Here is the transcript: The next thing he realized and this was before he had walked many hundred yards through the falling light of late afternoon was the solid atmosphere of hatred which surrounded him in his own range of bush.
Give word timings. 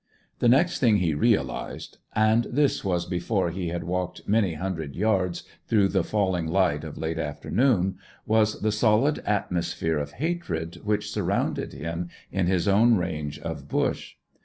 The 0.39 0.49
next 0.49 0.79
thing 0.79 0.97
he 0.97 1.13
realized 1.13 1.99
and 2.15 2.45
this 2.45 2.83
was 2.83 3.05
before 3.05 3.51
he 3.51 3.67
had 3.67 3.83
walked 3.83 4.27
many 4.27 4.55
hundred 4.55 4.95
yards 4.95 5.43
through 5.67 5.89
the 5.89 6.03
falling 6.03 6.47
light 6.47 6.83
of 6.83 6.97
late 6.97 7.19
afternoon 7.19 7.97
was 8.25 8.61
the 8.61 8.71
solid 8.71 9.19
atmosphere 9.27 9.99
of 9.99 10.13
hatred 10.13 10.77
which 10.83 11.11
surrounded 11.11 11.73
him 11.73 12.09
in 12.31 12.47
his 12.47 12.67
own 12.67 12.95
range 12.95 13.37
of 13.41 13.67
bush. 13.67 14.15